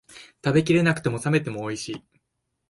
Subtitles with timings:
[0.43, 2.03] 食べきれなくても、冷めてもおいしい